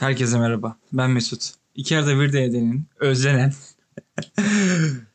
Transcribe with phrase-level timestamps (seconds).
[0.00, 0.76] Herkese merhaba.
[0.92, 1.50] Ben Mesut.
[1.74, 3.52] İki arada bir de edenin, özlenen,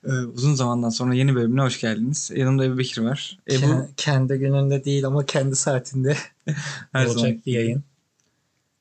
[0.03, 2.31] e, uzun zamandan sonra yeni bölümüne hoş geldiniz.
[2.35, 3.39] Yanımda Ebu Bekir var.
[3.51, 6.17] Ebu Ke- kendi gününde değil ama kendi saatinde
[6.91, 7.41] her olacak zaman.
[7.45, 7.83] bir yayın.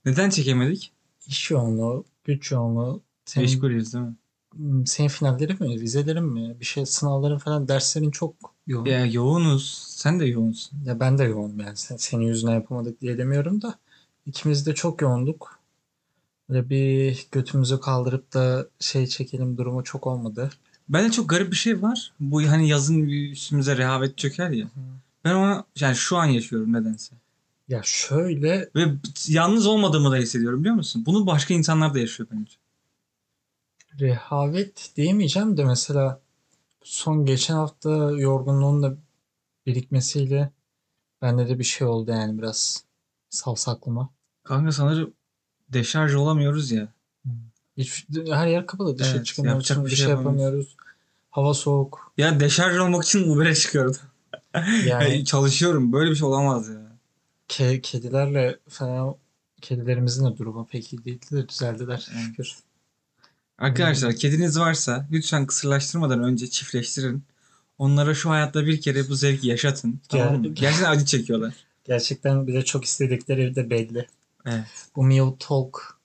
[0.05, 0.93] Neden çekemedik?
[1.27, 3.03] İş yoğunluğu, güç yoğunluğu.
[3.25, 4.15] Senin, Meşgulüz değil mi?
[4.55, 6.57] Hmm, senin finallerin mi, vizelerin mi?
[6.61, 8.35] Bir şey sınavların falan derslerin çok
[8.67, 8.87] yoğun.
[8.87, 9.85] Ya, Ya yoğunuz.
[9.89, 10.79] Sen de yoğunsun.
[11.01, 11.77] ben de yoğunum yani.
[11.77, 13.79] Sen, senin yüzüne yapamadık diye demiyorum da.
[14.27, 15.64] İkimiz de çok yoğunduk.
[16.49, 20.51] Böyle bir götümüzü kaldırıp da şey çekelim durumu çok olmadı.
[20.89, 22.13] Bende çok garip bir şey var.
[22.21, 24.67] Bu hani yazın üstümüze rehavet çöker ya.
[25.25, 27.15] Ben ona yani şu an yaşıyorum nedense.
[27.69, 28.93] Ya şöyle Ve
[29.29, 31.03] yalnız olmadığımı da hissediyorum biliyor musun?
[31.07, 32.53] Bunu başka insanlar da yaşıyor bence.
[34.01, 36.21] rehavet diyemeyeceğim de mesela
[36.83, 38.97] son geçen hafta yorgunluğun da
[39.67, 40.51] birikmesiyle
[41.23, 42.85] bende de bir şey oldu yani biraz
[43.31, 44.11] savsaklama.
[44.43, 45.15] Kanka sanırım
[45.75, 46.89] deşarj olamıyoruz ya.
[47.79, 50.77] Hiç, her yer kapalı dışarı Evet, çıkamıyoruz, yapacak bir bir şey, şey yapamıyoruz.
[51.31, 52.13] Hava soğuk.
[52.19, 54.01] Ya deşarj olmak için Uber'e çıkıyordum.
[54.55, 55.93] Yani Yani çalışıyorum.
[55.93, 56.97] Böyle bir şey olamaz ya.
[57.49, 59.15] ke- kedilerle falan
[59.61, 62.25] kedilerimizin de durumu pek iyi değildi de düzeldiler Evet.
[62.27, 62.57] şükür.
[63.59, 67.23] Arkadaşlar kediniz varsa lütfen kısırlaştırmadan önce çiftleştirin.
[67.79, 70.01] Onlara şu hayatta bir kere bu zevki yaşatın.
[70.09, 70.47] Tamam mı?
[70.47, 71.55] Ger- Gerçekten acı çekiyorlar.
[71.85, 74.07] Gerçekten bir de çok istedikleri de belli.
[74.47, 74.89] Evet.
[74.97, 76.01] Bu Meow Talk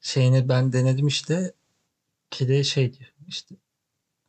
[0.00, 1.52] şeyini ben denedim işte.
[2.30, 3.54] Kedi şey diyor işte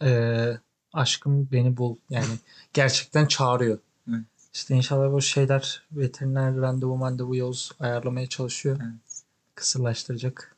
[0.01, 0.59] eee,
[0.93, 1.95] aşkım beni bul.
[2.09, 2.33] Yani
[2.73, 3.79] gerçekten çağırıyor.
[4.09, 4.21] Evet.
[4.53, 8.79] İşte inşallah bu şeyler veteriner randevu mandevu yoluz ayarlamaya çalışıyor.
[8.83, 9.23] Evet.
[9.55, 10.55] Kısırlaştıracak.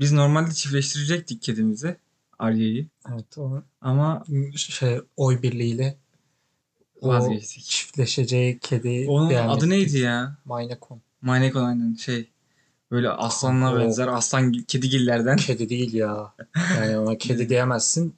[0.00, 1.96] Biz normalde çiftleştirecektik kedimizi.
[2.38, 2.86] Arya'yı.
[3.08, 4.24] Evet o Ama
[4.56, 5.96] şey oy birliğiyle
[7.02, 7.64] vazgeçtik.
[7.64, 10.36] çiftleşeceği kedi Onun adı neydi ya?
[10.44, 11.00] Minecon.
[11.26, 12.28] Manekon aynen şey.
[12.90, 15.36] Böyle aslanla O- benzer aslan kedigillerden.
[15.36, 16.32] Kedi değil ya.
[16.76, 18.14] Yani ona kedi diyemezsin.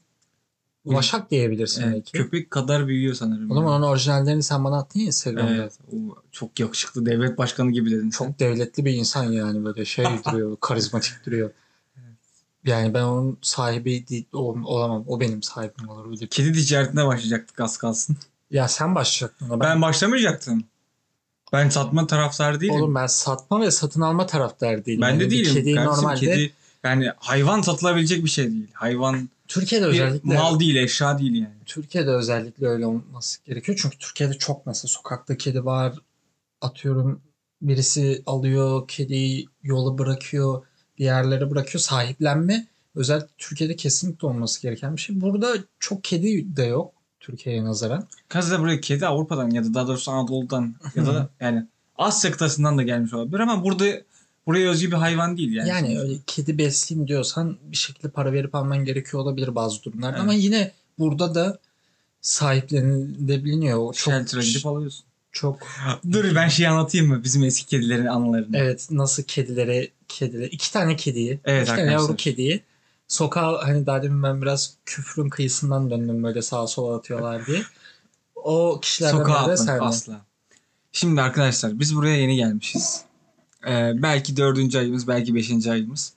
[0.87, 2.13] Vaşak diyebilirsin Evet, belki.
[2.13, 3.51] köpek kadar büyüyor sanırım.
[3.51, 3.79] O zaman yani.
[3.85, 5.53] onun orijinallerini sen bana attın ya Instagram'da.
[5.55, 5.79] Evet.
[5.93, 5.97] O
[6.33, 8.27] çok yakışıklı devlet başkanı gibi dedin sen.
[8.27, 11.51] Çok devletli bir insan yani böyle şey duruyor, karizmatik duruyor.
[12.65, 15.05] Yani ben onun sahibi değil, ol- olamam.
[15.07, 16.11] O benim sahibim olur.
[16.11, 16.27] Öyle.
[16.27, 18.17] Kedi ticaretine başlayacaktık az kalsın.
[18.51, 19.61] Ya sen başlayacaktın ona.
[19.61, 20.65] Ben, Ben, başlamayacaktım.
[21.53, 22.75] Ben satma taraftarı değilim.
[22.75, 25.01] Oğlum ben satma ve satın alma taraftarı değilim.
[25.01, 25.55] ben de Yani değilim.
[25.55, 26.53] Kedi Kardeşim, normalde kedi
[26.85, 28.67] yani hayvan satılabilecek bir şey değil.
[28.73, 31.55] Hayvan Türkiye'de özellikle mal değil, eşya değil yani.
[31.67, 33.79] Türkiye'de özellikle öyle olması gerekiyor.
[33.83, 35.95] Çünkü Türkiye'de çok mesela sokakta kedi var.
[36.61, 37.21] Atıyorum
[37.63, 40.65] birisi alıyor kediyi yola bırakıyor,
[40.99, 41.83] bir yerlere bırakıyor.
[41.83, 45.21] Sahiplenme özellikle Türkiye'de kesinlikle olması gereken bir şey.
[45.21, 46.98] Burada çok kedi de yok
[47.31, 48.07] Türkiye'ye nazaran.
[48.29, 51.67] Kazada buraya kedi Avrupa'dan ya da daha doğrusu Anadolu'dan ya da yani
[51.99, 53.85] Asya kıtasından da gelmiş olabilir ama burada
[54.47, 55.69] buraya özgü bir hayvan değil yani.
[55.69, 60.17] Yani, öyle kedi besleyeyim diyorsan bir şekilde para verip alman gerekiyor olabilir bazı durumlarda.
[60.17, 60.23] Evet.
[60.23, 61.59] Ama yine burada da
[62.21, 63.95] sahiplenilebiliyor.
[63.95, 65.05] Çok, Shelter'a gidip alıyorsun.
[65.33, 65.59] çok
[66.13, 67.25] Dur ben şey anlatayım mı?
[67.25, 68.57] Bizim eski kedilerin anılarını.
[68.59, 72.03] Evet nasıl kedilere kedilere iki tane kediyi Evet iki tane arkadaşlar.
[72.03, 72.63] yavru kediyi
[73.09, 77.63] sokağa hani daha demin ben biraz küfrün kıyısından döndüm böyle sağa sola atıyorlar diye.
[78.37, 79.79] O kişilerden Sokağa atmadık sen.
[79.79, 80.21] asla.
[80.93, 83.05] Şimdi arkadaşlar biz buraya yeni gelmişiz.
[83.69, 86.13] Ee, belki dördüncü ayımız belki beşinci ayımız.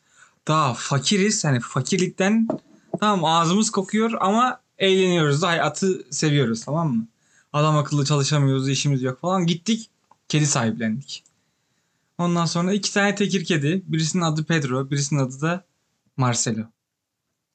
[0.47, 1.45] Daha fakiriz.
[1.45, 2.47] Hani fakirlikten
[2.99, 7.07] tamam ağzımız kokuyor ama eğleniyoruz da hayatı seviyoruz tamam mı?
[7.53, 9.47] Adam akıllı çalışamıyoruz işimiz yok falan.
[9.47, 9.89] Gittik
[10.29, 11.23] kedi sahiplendik.
[12.17, 13.83] Ondan sonra iki tane tekir kedi.
[13.87, 15.63] Birisinin adı Pedro birisinin adı da
[16.17, 16.63] Marcelo.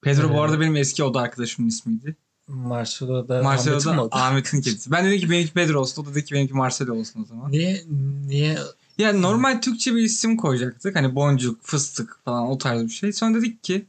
[0.03, 0.41] Pedro bu Evet.
[0.41, 2.17] arada benim eski oda arkadaşımın ismiydi.
[2.49, 4.09] Marcelo da Marcelo Ahmet'in?
[4.11, 4.91] Ahmet'in kedisi.
[4.91, 6.03] Ben dedim ki benimki Pedro olsun.
[6.03, 7.53] O da dedi ki benimki Marcelo olsun o zaman.
[7.53, 7.83] Niye
[8.27, 8.59] niye
[8.99, 10.97] Ya normal Türkçe bir isim koyacaktık.
[10.97, 13.12] Hani boncuk, fıstık falan o tarz bir şey.
[13.12, 13.87] Sonra dedik ki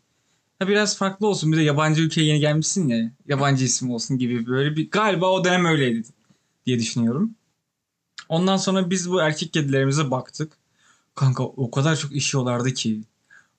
[0.61, 1.51] ya biraz farklı olsun.
[1.51, 3.11] Bir de yabancı ülkeye yeni gelmişsin ya.
[3.27, 6.07] Yabancı isim olsun gibi böyle bir galiba o dönem öyleydi
[6.65, 7.31] diye düşünüyorum.
[8.29, 10.53] Ondan sonra biz bu erkek kedilerimize baktık.
[11.15, 13.01] Kanka o kadar çok işiyorlardı ki.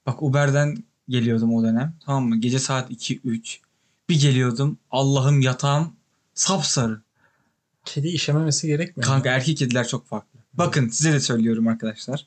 [0.07, 0.77] Bak Uber'den
[1.09, 1.95] geliyordum o dönem.
[2.07, 2.37] Tamam mı?
[2.37, 3.59] Gece saat 2-3.
[4.09, 4.79] Bir geliyordum.
[4.91, 5.93] Allah'ım yatağım
[6.35, 7.01] sapsarı.
[7.85, 9.09] kedi işememesi gerekmiyor?
[9.09, 10.41] Kanka erkek kediler çok farklı.
[10.55, 12.27] Bakın size de söylüyorum arkadaşlar.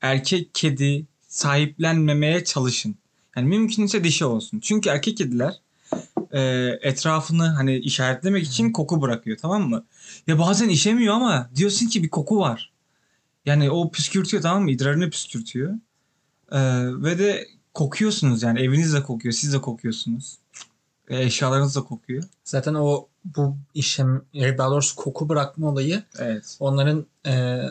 [0.00, 2.96] Erkek kedi sahiplenmemeye çalışın.
[3.36, 4.60] Yani mümkünse dişi olsun.
[4.60, 5.54] Çünkü erkek kediler
[6.32, 6.40] e,
[6.82, 9.84] etrafını hani işaretlemek için koku bırakıyor tamam mı?
[10.26, 12.72] Ya bazen işemiyor ama diyorsun ki bir koku var.
[13.46, 14.70] Yani o püskürtüyor tamam mı?
[14.70, 15.74] İdrarını püskürtüyor.
[16.52, 16.60] E,
[17.02, 20.38] ve de kokuyorsunuz yani eviniz de kokuyor, siz de kokuyorsunuz.
[21.08, 22.24] E, eşyalarınız da kokuyor.
[22.44, 26.56] Zaten o bu işem ya daha doğrusu koku bırakma olayı Evet.
[26.60, 27.62] onların e,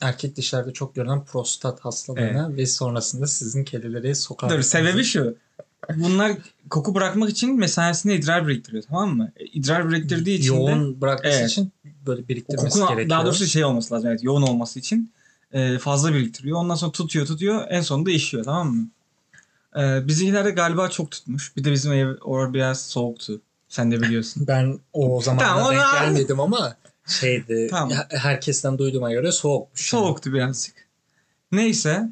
[0.00, 5.36] erkek dişlerde çok görülen prostat hastalığına ve sonrasında sizin kedileri sokağa Dur sebebi şu.
[5.96, 6.32] Bunlar
[6.70, 9.32] koku bırakmak için mesanesinde idrar biriktiriyor tamam mı?
[9.36, 11.50] E, İdrar biriktirdiği için de yoğun bırakması Evet.
[11.50, 11.72] için
[12.06, 13.10] böyle biriktirmesi koku gerekiyor.
[13.10, 15.12] daha doğrusu şey olması lazım evet yoğun olması için
[15.52, 16.58] e, fazla biriktiriyor.
[16.58, 18.88] Ondan sonra tutuyor tutuyor en sonunda işiyor tamam mı?
[19.76, 21.56] E, bizimkiler de galiba çok tutmuş.
[21.56, 23.40] Bir de bizim ev orada biraz soğuktu.
[23.68, 24.44] Sen de biliyorsun.
[24.48, 26.76] Ben o zamanlar Tamam, denk gelmedim ama
[27.06, 27.92] şeydi Tamam.
[28.10, 29.88] herkesten duyduğuma göre soğukmuş.
[29.88, 30.74] Soğuktu birazcık.
[31.52, 32.08] Neyse.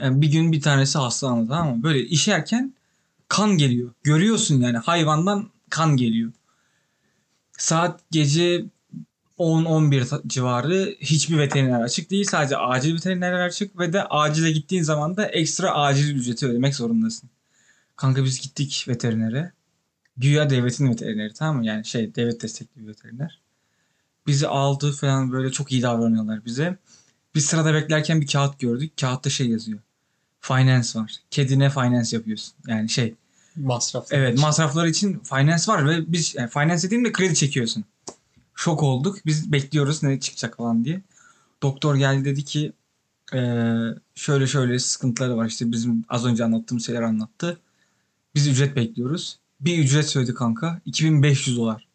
[0.00, 1.82] e, Bir gün bir tanesi hastalandı tamam mı?
[1.82, 2.74] Böyle işerken
[3.28, 3.90] kan geliyor.
[4.02, 6.32] Görüyorsun yani hayvandan kan geliyor.
[7.58, 8.64] Saat gece
[9.40, 12.24] 10-11 ta- civarı hiçbir veteriner açık değil.
[12.24, 17.30] Sadece acil veterinerler açık ve de acile gittiğin zaman da ekstra acil ücreti ödemek zorundasın.
[17.96, 19.52] Kanka biz gittik veterinere.
[20.16, 21.66] Güya devletin veterineri tamam mı?
[21.66, 23.40] Yani şey devlet destekli bir veteriner.
[24.26, 26.76] Bizi aldı falan böyle çok iyi davranıyorlar bize.
[27.34, 28.92] Biz sırada beklerken bir kağıt gördük.
[29.00, 29.78] Kağıtta şey yazıyor.
[30.40, 31.12] Finance var.
[31.30, 32.54] Kedine finance yapıyorsun.
[32.66, 33.14] Yani şey
[33.56, 34.16] Masraflı.
[34.16, 37.84] Evet masrafları için finance var ve biz yani finance dediğimde kredi çekiyorsun.
[38.60, 39.18] Şok olduk.
[39.26, 41.02] Biz bekliyoruz ne çıkacak falan diye.
[41.62, 42.72] Doktor geldi dedi ki
[43.34, 47.60] eee, şöyle şöyle sıkıntıları var işte bizim az önce anlattığım şeyler anlattı.
[48.34, 49.38] Biz ücret bekliyoruz.
[49.60, 50.80] Bir ücret söyledi kanka.
[50.86, 51.88] 2500 dolar.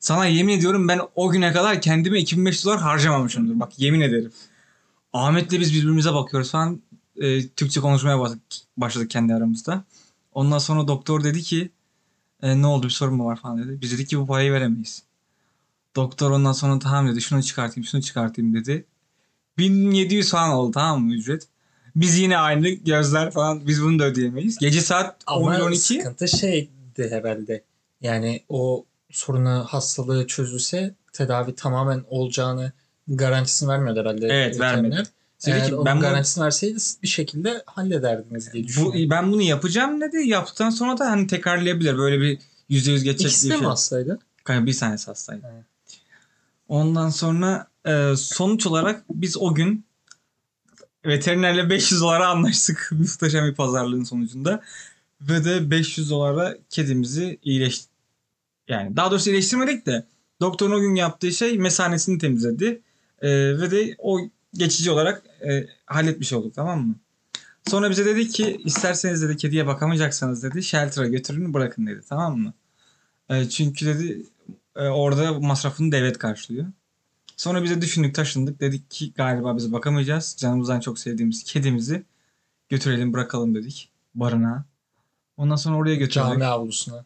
[0.00, 3.60] Sana yemin ediyorum ben o güne kadar kendime 2500 dolar harcamamışımdır.
[3.60, 4.32] Bak yemin ederim.
[5.12, 6.82] Ahmet'le biz birbirimize bakıyoruz falan.
[7.16, 8.20] Eee, Türkçe konuşmaya
[8.76, 9.84] başladık kendi aramızda.
[10.32, 11.70] Ondan sonra doktor dedi ki
[12.42, 13.82] "E, ne oldu bir sorun mu var falan dedi.
[13.82, 15.02] Biz dedik ki bu parayı veremeyiz.
[15.96, 18.84] Doktor ondan sonra tamam dedi şunu çıkartayım şunu çıkartayım dedi.
[19.58, 21.48] 1700 falan oldu tamam mı ücret.
[21.96, 24.58] Biz yine aynı gözler falan biz bunu da ödeyemeyiz.
[24.58, 27.64] Gece saat Ama 11-12 sıkıntı şeydi herhalde.
[28.00, 32.72] Yani o sorunu hastalığı çözülse tedavi tamamen olacağını
[33.08, 34.26] garantisini vermiyordu herhalde.
[34.26, 35.02] Evet, vermedi.
[35.46, 39.10] Dedi Eğer ki, ben bunu- garantisini verseydi bir şekilde hallederdiniz diye bu, düşünüyorum.
[39.10, 40.16] ben bunu yapacağım dedi.
[40.28, 41.98] Yaptıktan sonra da hani tekrarlayabilir.
[41.98, 42.38] Böyle bir
[42.70, 43.68] %100 geçecek İkisi diye de bir mi şey.
[43.70, 44.18] hastaydı?
[44.44, 45.46] Kanka bir tanesi hastaydı.
[45.54, 45.64] Evet.
[46.68, 49.84] Ondan sonra e, sonuç olarak biz o gün
[51.06, 52.88] veterinerle 500 dolara anlaştık.
[52.92, 54.62] Muhteşem bir pazarlığın sonucunda.
[55.20, 57.84] Ve de 500 dolara kedimizi iyileş
[58.68, 60.06] yani daha doğrusu iyileştirmedik de
[60.40, 62.80] doktorun o gün yaptığı şey mesanesini temizledi.
[63.22, 63.30] E,
[63.60, 64.20] ve de o
[64.54, 66.94] geçici olarak e, halletmiş olduk tamam mı?
[67.70, 72.54] Sonra bize dedi ki isterseniz dedi kediye bakamayacaksanız dedi shelter'a götürün bırakın dedi tamam mı?
[73.30, 74.26] E, çünkü dedi
[74.76, 76.66] e, orada masrafını devlet karşılıyor.
[77.36, 80.36] Sonra bize düşündük taşındık dedik ki galiba biz bakamayacağız.
[80.38, 82.04] Canımızdan çok sevdiğimiz kedimizi
[82.68, 84.64] götürelim bırakalım dedik barınağa.
[85.36, 86.14] Ondan sonra oraya götürdük.
[86.14, 87.04] Cami avlusuna.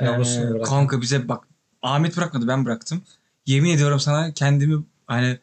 [0.00, 1.48] Ee, kanka bize bak
[1.82, 3.02] Ahmet bırakmadı ben bıraktım.
[3.46, 5.38] Yemin ediyorum sana kendimi hani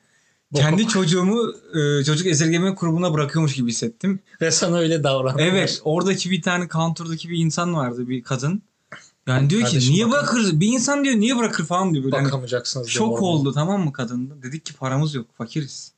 [0.54, 4.20] kendi çocuğumu e, çocuk esirgeme kurumuna bırakıyormuş gibi hissettim.
[4.42, 5.42] Ve sana öyle davrandı.
[5.42, 8.62] Evet oradaki bir tane counter'daki bir insan vardı bir kadın.
[9.28, 10.38] Yani diyor Kardeşim ki niye bakın.
[10.38, 10.60] bırakır?
[10.60, 12.04] Bir insan diyor niye bırakır falan diyor.
[12.04, 12.88] Böyle hani Bakamayacaksınız.
[12.88, 13.26] diye şok orada.
[13.26, 14.42] oldu tamam mı kadın?
[14.44, 15.92] Dedik ki paramız yok fakiriz.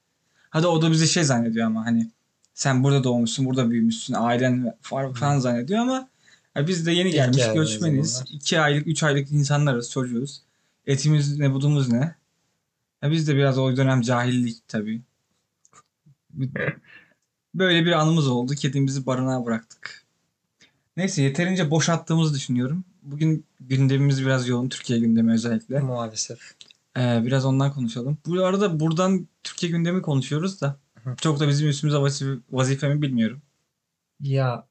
[0.50, 2.12] Hadi o da bize şey zannediyor ama hani
[2.54, 4.78] sen burada doğmuşsun burada büyümüşsün ailen
[5.14, 6.10] falan zannediyor ama
[6.56, 8.12] ya biz de yeni İlk gelmiş göçmeniz.
[8.12, 8.30] zamanlar.
[8.34, 10.42] 2 aylık 3 aylık insanlarız çocuğuz.
[10.88, 12.16] Etimiz ne budumuz ne.
[13.02, 15.02] Ya biz de biraz o dönem cahillik tabii.
[17.56, 18.54] Böyle bir anımız oldu.
[18.56, 20.04] Kedimizi barınağa bıraktık.
[20.98, 22.84] Neyse yeterince boş attığımızı düşünüyorum.
[23.04, 24.70] Bugün gündemimiz biraz yoğun.
[24.70, 25.80] Türkiye gündemi özellikle.
[25.80, 26.40] Maalesef.
[26.98, 28.18] Ee, biraz ondan konuşalım.
[28.26, 30.80] Bu arada buradan Türkiye gündemi konuşuyoruz da.
[31.04, 31.16] Hı.
[31.16, 33.42] Çok da bizim üstümüze vazife, vazife mi bilmiyorum.
[34.20, 34.68] Ya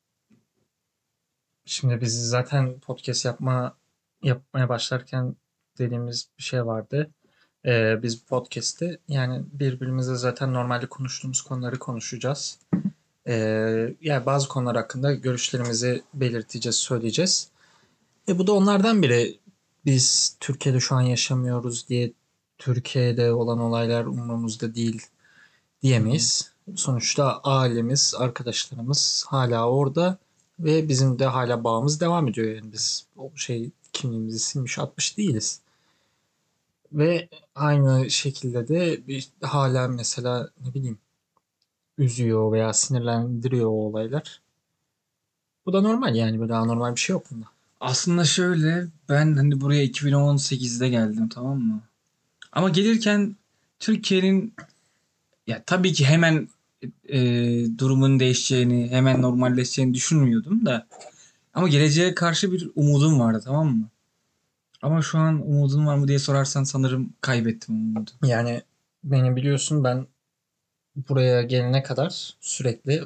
[1.65, 3.77] şimdi biz zaten podcast yapma
[4.23, 5.37] yapmaya başlarken
[5.79, 7.11] dediğimiz bir şey vardı.
[7.67, 12.59] Ee, biz podcast'te yani birbirimizle zaten normalde konuştuğumuz konuları konuşacağız.
[13.27, 17.52] Ee, yani bazı konular hakkında görüşlerimizi belirteceğiz, söyleyeceğiz.
[18.29, 19.39] E bu da onlardan biri.
[19.85, 22.13] Biz Türkiye'de şu an yaşamıyoruz diye
[22.59, 25.07] Türkiye'de olan olaylar umurumuzda değil
[25.83, 26.53] diyemeyiz.
[26.77, 30.19] Sonuçta ailemiz, arkadaşlarımız hala orada
[30.59, 32.57] ve bizim de hala bağımız devam ediyor.
[32.57, 35.61] Yani biz o şey kimliğimizi silmiş atmış değiliz.
[36.93, 40.99] Ve aynı şekilde de bir, hala mesela ne bileyim
[41.99, 44.43] üzüyor veya sinirlendiriyor o olaylar.
[45.67, 47.52] Bu da normal yani böyle anormal bir şey yok bunda.
[47.83, 51.83] Aslında şöyle ben hani buraya 2018'de geldim tamam mı?
[52.53, 53.37] Ama gelirken
[53.79, 54.55] Türkiye'nin
[55.47, 56.49] ya tabii ki hemen
[57.09, 57.19] e,
[57.79, 60.87] durumun değişeceğini, hemen normalleşeceğini düşünmüyordum da
[61.55, 63.89] ama geleceğe karşı bir umudum vardı tamam mı?
[64.83, 68.11] Ama şu an umudun var mı diye sorarsan sanırım kaybettim umudu.
[68.25, 68.63] Yani
[69.05, 70.07] beni biliyorsun ben
[71.09, 73.03] buraya gelene kadar sürekli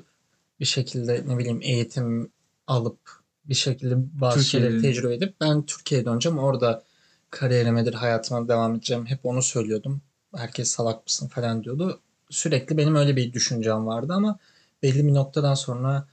[0.60, 2.30] bir şekilde ne bileyim eğitim
[2.66, 4.66] alıp bir şekilde bazı Türkiye'de.
[4.68, 6.38] şeyleri tecrübe edip ben Türkiye'ye döneceğim.
[6.38, 6.82] Orada
[7.30, 9.06] kariyerimedir, hayatıma devam edeceğim.
[9.06, 10.00] Hep onu söylüyordum.
[10.36, 12.00] Herkes salak mısın falan diyordu.
[12.30, 14.38] Sürekli benim öyle bir düşüncem vardı ama
[14.82, 16.06] belli bir noktadan sonra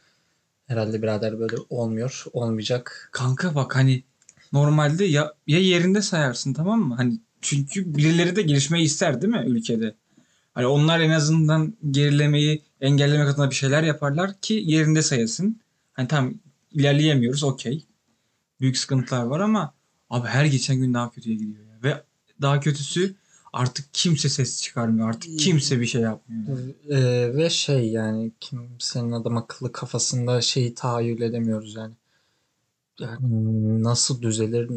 [0.68, 3.10] herhalde birader böyle olmuyor, olmayacak.
[3.12, 4.04] Kanka bak hani
[4.54, 6.96] normalde ya, ya yerinde sayarsın tamam mı?
[6.96, 9.96] Hani çünkü birileri de gelişmeyi ister değil mi ülkede?
[10.54, 15.62] Hani onlar en azından gerilemeyi engellemek adına bir şeyler yaparlar ki yerinde sayasın.
[15.94, 16.34] Hani tam
[16.74, 17.86] ilerleyemiyoruz okey.
[18.60, 19.74] Büyük sıkıntılar var ama
[20.10, 21.84] abi her geçen gün daha kötüye gidiyor ya.
[21.84, 22.04] Ve
[22.42, 23.16] daha kötüsü
[23.54, 25.10] artık kimse ses çıkarmıyor.
[25.10, 26.58] Artık kimse bir şey yapmıyor.
[26.90, 31.94] Ee, ve şey yani kimsenin adam akıllı kafasında şeyi tahayyül edemiyoruz yani.
[33.00, 34.70] Yani nasıl düzelir,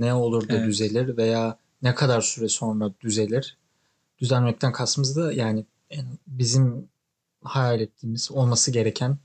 [0.00, 0.66] ne olur da Evet.
[0.66, 3.56] düzelir veya ne kadar süre sonra düzelir.
[4.18, 5.64] Düzelmekten kastımız da yani
[6.26, 6.88] bizim
[7.42, 9.18] hayal ettiğimiz olması gereken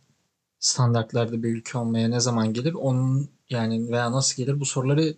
[0.63, 5.15] standartlarda bir ülke olmaya ne zaman gelir onun yani veya nasıl gelir bu soruları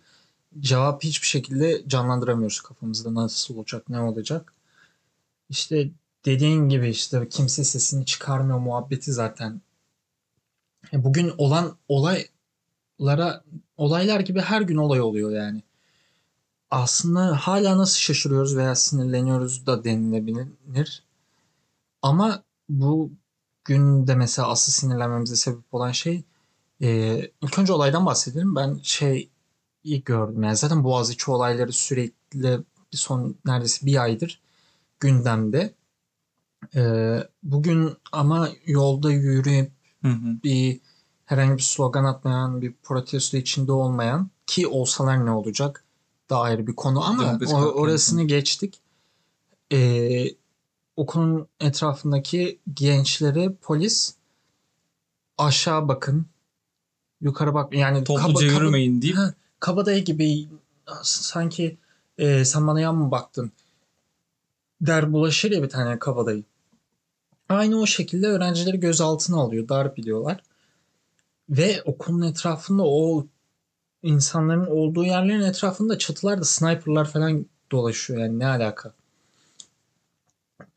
[0.60, 4.54] cevap hiçbir şekilde canlandıramıyoruz kafamızda nasıl olacak ne olacak.
[5.50, 5.90] İşte
[6.26, 9.62] dediğin gibi işte kimse sesini çıkarmıyor muhabbeti zaten.
[10.94, 13.44] E, Bugün olan olaylara
[13.78, 15.64] olaylar gibi her gün olay oluyor yani.
[16.72, 21.04] Aslında hala nasıl şaşırıyoruz veya sinirleniyoruz da denilebilir.
[22.02, 23.12] Ama bu
[23.66, 26.24] günde mesela asıl sinirlenmemize sebep olan şey
[26.82, 28.56] e, ilk önce olaydan bahsedelim.
[28.56, 29.30] Ben şey
[30.06, 32.60] gördüm yani zaten Boğaziçi olayları sürekli
[32.94, 34.42] bir son neredeyse bir aydır
[35.00, 35.74] gündemde.
[36.76, 40.44] Ee, bugün ama yolda yürüyüp Hı hı.
[40.44, 40.80] bir
[41.26, 45.84] herhangi bir slogan atmayan, bir protesto içinde olmayan ki olsalar ne olacak?
[46.30, 48.82] Da ayrı bir konu ama o- orasını geçtik.
[49.72, 50.26] Ee,
[50.96, 54.16] okulun etrafındaki gençleri polis
[55.38, 56.26] aşağı bakın,
[57.22, 60.48] yukarı bak yani Topluca kaba- yürümeyin deyip Ha, kabadayı gibi
[61.04, 61.78] sanki
[62.18, 63.52] e, sen bana yan mı baktın
[64.82, 66.44] der bulaşır ya bir tane kabadayı.
[67.50, 70.44] Aynı o şekilde öğrencileri gözaltına alıyor, darp ediyorlar.
[71.50, 73.28] Ve okulun etrafında o
[74.04, 78.94] insanların olduğu yerlerin etrafında çatılarda sniperlar falan dolaşıyor yani ne alaka.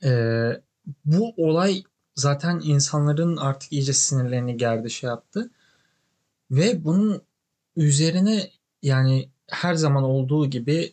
[0.05, 0.61] Ee,
[1.05, 1.83] bu olay
[2.17, 5.51] zaten insanların artık iyice sinirlerini gerdi şey yaptı.
[6.51, 7.23] Ve bunun
[7.77, 8.51] üzerine
[8.83, 10.93] yani her zaman olduğu gibi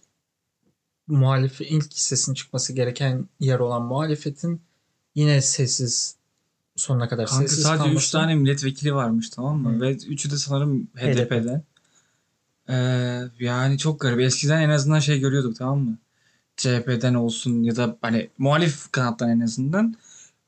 [1.07, 4.61] muhalif ilk sesin çıkması gereken yer olan muhalefetin
[5.15, 6.15] yine sessiz
[6.75, 8.11] sonuna kadar Kanka sessiz sadece 3 kalması.
[8.11, 9.75] tane milletvekili varmış tamam mı?
[9.75, 9.81] Hı.
[9.81, 11.31] Ve üçü de sanırım HDP.
[11.31, 11.63] HDP'den.
[12.69, 12.75] Ee,
[13.39, 14.19] yani çok garip.
[14.19, 15.97] Eskiden en azından şey görüyorduk tamam mı?
[16.57, 19.95] CHP'den olsun ya da hani muhalif kanattan en azından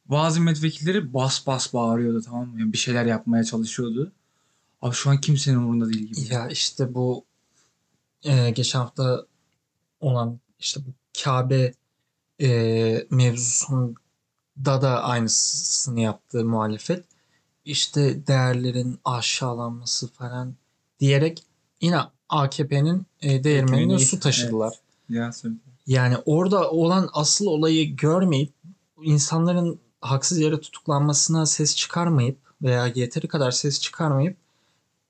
[0.05, 2.59] bazı milletvekilleri bas bas bağırıyordu tamam mı?
[2.59, 4.11] Yani bir şeyler yapmaya çalışıyordu.
[4.81, 6.33] Abi şu an kimsenin umurunda değil gibi.
[6.33, 7.25] Ya işte bu
[8.23, 9.25] e, geçen hafta
[9.99, 10.89] olan işte bu
[11.23, 11.73] Kabe
[12.41, 13.95] e, mevzusunda
[14.65, 17.05] da aynısını yaptı muhalefet.
[17.65, 20.53] İşte değerlerin aşağılanması falan
[20.99, 21.43] diyerek
[21.81, 21.99] yine
[22.29, 24.73] AKP'nin e, değirmenine Ekmeğini- su taşıdılar.
[25.09, 25.55] Ya söyle.
[25.87, 28.53] Yani orada olan asıl olayı görmeyip
[29.01, 34.37] insanların haksız yere tutuklanmasına ses çıkarmayıp veya yeteri kadar ses çıkarmayıp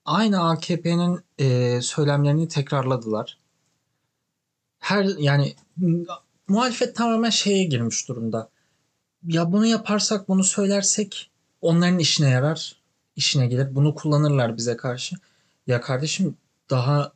[0.06, 3.38] aynı AKP'nin e, söylemlerini tekrarladılar.
[4.80, 5.56] Her yani
[6.48, 8.50] muhalefet tamamen şeye girmiş durumda.
[9.28, 11.32] Ya bunu yaparsak, bunu söylersek
[11.62, 12.76] onların işine yarar,
[13.16, 13.76] işine gelir.
[13.76, 15.16] Bunu kullanırlar bize karşı.
[15.68, 16.38] Ya kardeşim
[16.70, 17.12] daha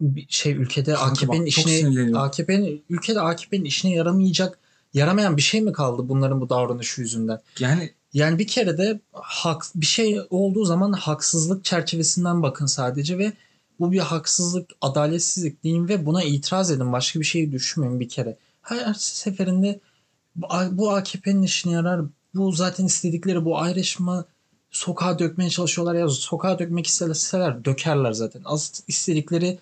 [0.00, 2.18] bir şey ülkede AKP'nin işine.
[2.18, 4.58] AKP'nin ülkede AKP'nin işine yaramayacak,
[4.94, 7.40] yaramayan bir şey mi kaldı bunların bu davranışı yüzünden?
[7.58, 13.32] Yani Yani bir kere de hak bir şey olduğu zaman haksızlık çerçevesinden bakın sadece ve
[13.80, 16.92] bu bir haksızlık, adaletsizlik deyin ve buna itiraz edin.
[16.92, 18.36] Başka bir şey düşünmeyin bir kere.
[18.62, 19.80] Her seferinde
[20.36, 22.00] bu, bu AKP'nin işine yarar.
[22.34, 24.24] Bu zaten istedikleri bu ayrışma
[24.70, 28.42] sokağa dökmeye çalışıyorlar ya sokağa dökmek isteseler dökerler zaten.
[28.44, 29.58] Az istedikleri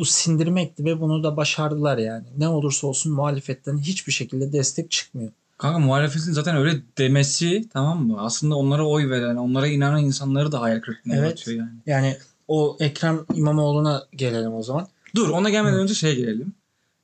[0.00, 2.24] bu sindirmekti ve bunu da başardılar yani.
[2.38, 5.30] Ne olursa olsun muhalefetten hiçbir şekilde destek çıkmıyor.
[5.58, 8.16] kanka muhalefetin zaten öyle demesi tamam mı?
[8.20, 11.28] Aslında onlara oy veren, onlara inanan insanları da hayal kırıklığına Evet.
[11.28, 11.70] uğratıyor yani.
[11.86, 12.16] Yani
[12.48, 14.88] o Ekrem İmamoğlu'na gelelim o zaman.
[15.14, 15.80] Dur ona gelmeden Hı.
[15.80, 16.52] önce şeye gelelim.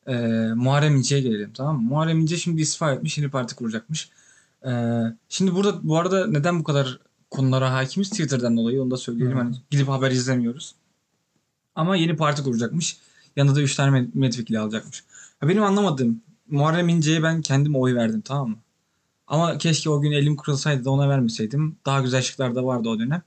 [0.08, 0.16] Ee,
[0.54, 1.82] Muharrem İnce'ye gelelim tamam mı?
[1.82, 4.10] Muharrem İnce şimdi istifa etmiş yeni parti kuracakmış.
[4.66, 4.70] Ee,
[5.28, 6.98] şimdi burada bu arada neden bu kadar
[7.30, 9.36] konulara hakimiz Twitter'dan dolayı onu da söyleyelim.
[9.36, 9.42] Hı.
[9.42, 10.74] Hani gidip haber izlemiyoruz.
[11.76, 12.96] Ama yeni parti kuracakmış.
[13.36, 15.04] Yanında da 3 tane milletvekili alacakmış.
[15.42, 18.56] Ya benim anlamadığım Muharrem İnce'ye ben kendim oy verdim tamam mı?
[19.26, 21.76] Ama keşke o gün elim kırılsaydı da ona vermeseydim.
[21.86, 23.22] Daha güzel şıklar da vardı o dönem.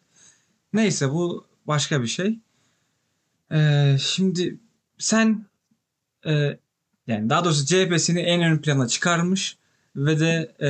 [0.73, 2.39] Neyse bu başka bir şey.
[3.51, 4.57] Ee, şimdi
[4.97, 5.45] sen
[6.25, 6.59] e,
[7.07, 9.57] yani daha doğrusu CHP seni en ön plana çıkarmış
[9.95, 10.69] ve de e,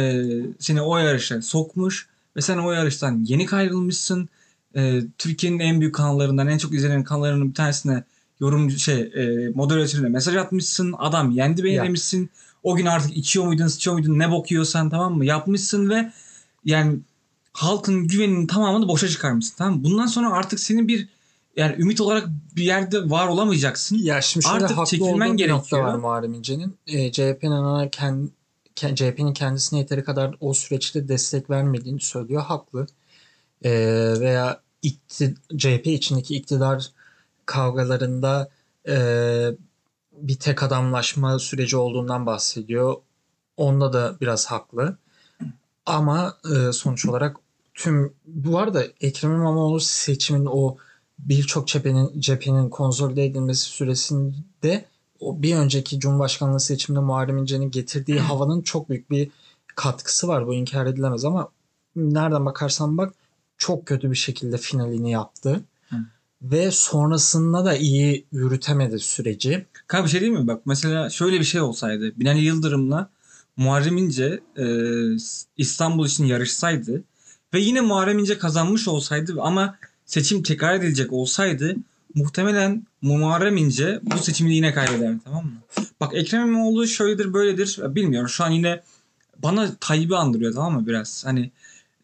[0.60, 4.30] seni o yarışa sokmuş ve sen o yarıştan yeni ayrılmışsın.
[4.76, 8.04] E, Türkiye'nin en büyük kanallarından en çok izlenen kanallarının bir tanesine
[8.40, 10.96] yorum şey e, moderatörüne mesaj atmışsın.
[10.98, 11.84] Adam yendi beni Ya.
[11.84, 12.30] demişsin.
[12.64, 15.26] O gün artık içiyor muydun, sıçıyor muydun, ne bok yiyorsan tamam mı?
[15.26, 16.12] Yapmışsın ve
[16.66, 17.00] yani
[17.54, 19.56] halkın güveninin tamamını boşa çıkarmışsın.
[19.58, 19.84] Tamam mı?
[19.84, 21.08] Bundan sonra artık senin bir
[21.56, 23.98] yani ümit olarak bir yerde var olamayacaksın.
[23.98, 25.94] Ya şimdi şöyle Artık haklı çekilmen olduğu bir nokta gerekiyor.
[25.94, 26.78] var Muharrem İnce'nin.
[26.88, 28.30] E, CHP'nin ona kendi
[28.76, 32.42] CHP'nin kendisine yeteri kadar o süreçte destek vermediğini söylüyor.
[32.42, 32.88] Haklı.
[33.64, 33.72] E,
[34.20, 36.92] veya ikti- CHP içindeki iktidar
[37.46, 38.50] kavgalarında
[38.88, 38.96] e,
[40.12, 42.96] bir tek adamlaşma süreci olduğundan bahsediyor.
[43.58, 44.98] Onda da biraz haklı.
[45.86, 47.38] Ama e, sonuç olarak
[47.74, 50.78] tüm bu arada Ekrem İmamoğlu seçimin o
[51.20, 54.86] birçok cephenin cephenin konsolide edilmesi süresinde
[55.20, 59.30] o bir önceki Cumhurbaşkanlığı seçiminde Muharrem İnce'nin getirdiği havanın çok büyük bir
[59.76, 60.48] katkısı var.
[60.48, 61.50] Bu inkar edilemez ama
[61.96, 63.14] nereden bakarsan bak
[63.60, 65.62] çok kötü bir şekilde finalini yaptı.
[65.90, 65.96] Hı.
[66.42, 69.66] Ve sonrasında da iyi yürütemedi süreci.
[69.88, 70.48] Kanka bir şey değil mi?
[70.48, 72.20] Bak mesela şöyle bir şey olsaydı.
[72.20, 73.10] Binali Yıldırım'la
[73.58, 74.66] Muharrem İnce e,
[75.58, 77.04] İstanbul için yarışsaydı
[77.54, 79.76] ve yine Muharrem İnce kazanmış olsaydı ama
[80.06, 81.76] seçim tekrar edilecek olsaydı
[82.16, 85.52] muhtemelen Muharrem İnce bu seçimi yine kaybederdi tamam mı?
[86.00, 88.30] Bak Ekrem İmamoğlu şöyledir böyledir bilmiyorum.
[88.30, 88.82] Şu an yine
[89.38, 91.26] bana Tayyip'i andırıyor tamam mı biraz?
[91.26, 91.52] Hani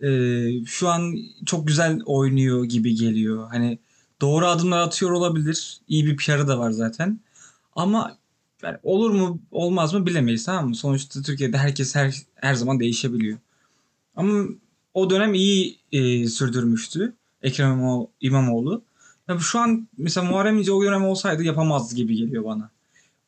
[0.02, 3.48] e, şu an çok güzel oynuyor gibi geliyor.
[3.50, 3.80] Hani
[4.22, 5.80] doğru adımlar atıyor olabilir.
[5.88, 7.20] İyi bir PR'ı da var zaten.
[7.76, 8.18] Ama
[8.64, 10.76] yani olur mu olmaz mı bilemeyiz tamam mı?
[10.76, 13.38] Sonuçta Türkiye'de herkes her her zaman değişebiliyor.
[14.16, 14.46] Ama
[14.94, 18.82] o dönem iyi e, sürdürmüştü Ekrem İmamo- İmamoğlu.
[19.30, 22.70] Ya şu an mesela Muharrem İnce o dönem olsaydı yapamazdı gibi geliyor bana.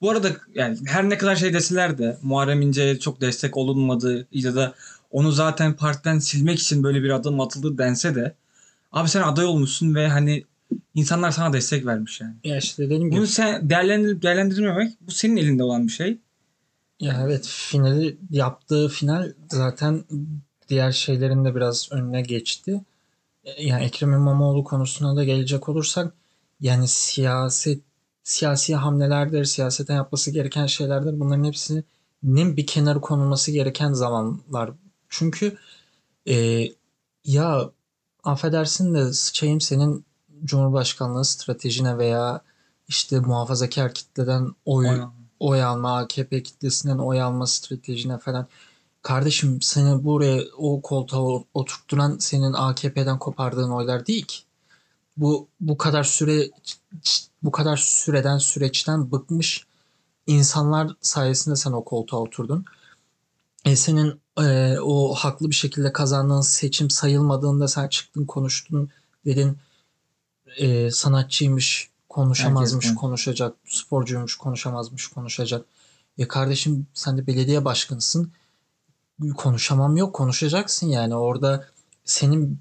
[0.01, 4.55] Bu arada yani her ne kadar şey deseler de Muharrem İnce'ye çok destek olunmadı ya
[4.55, 4.75] da
[5.11, 8.35] onu zaten partiden silmek için böyle bir adım atıldı dense de
[8.91, 10.43] abi sen aday olmuşsun ve hani
[10.95, 12.35] insanlar sana destek vermiş yani.
[12.43, 16.17] Ya işte dediğim gibi Bunu sen değerlendirip değerlendirmemek bu senin elinde olan bir şey.
[16.99, 20.03] Ya evet finali yaptığı final zaten
[20.69, 22.81] diğer şeylerin de biraz önüne geçti.
[23.43, 26.13] E, Yani Ekrem İmamoğlu konusuna da gelecek olursak
[26.61, 27.81] yani siyaset
[28.23, 31.19] siyasi hamlelerdir, siyaseten yapması gereken şeylerdir.
[31.19, 34.71] Bunların hepsinin bir kenara konulması gereken zamanlar.
[35.09, 35.57] Çünkü
[36.27, 36.63] e,
[37.25, 37.71] ya
[38.23, 40.05] affedersin de sıçayım senin
[40.45, 42.41] Cumhurbaşkanlığı stratejine veya
[42.87, 45.01] işte muhafazakar kitleden oy
[45.39, 48.47] oy alma, AKP kitlesinden oy alma stratejine falan.
[49.01, 54.37] Kardeşim seni buraya o koltuğa oturtturan senin AKP'den kopardığın oylar değil ki.
[55.17, 56.49] Bu bu kadar süre
[57.43, 59.67] bu kadar süreden süreçten bıkmış
[60.27, 62.65] insanlar sayesinde sen o koltuğa oturdun.
[63.65, 68.89] E senin e, o haklı bir şekilde kazandığın seçim sayılmadığında sen çıktın konuştun
[69.25, 69.57] dedin
[70.57, 72.99] e, sanatçıymış konuşamazmış Herkes, evet.
[72.99, 75.65] konuşacak sporcuymuş konuşamazmış konuşacak.
[76.17, 78.31] E kardeşim sen de belediye başkanısın
[79.37, 81.67] konuşamam yok konuşacaksın yani orada
[82.05, 82.59] senin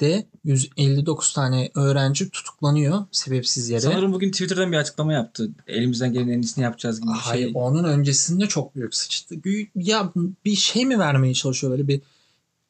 [0.00, 3.80] şehrinde 159 tane öğrenci tutuklanıyor sebepsiz yere.
[3.80, 5.50] Sanırım bugün Twitter'dan bir açıklama yaptı.
[5.66, 7.52] Elimizden gelen en iyisini yapacağız gibi bir Hayır şey.
[7.54, 9.34] onun öncesinde çok büyük sıçtı.
[9.74, 10.12] Ya
[10.44, 12.00] bir şey mi vermeye çalışıyor böyle bir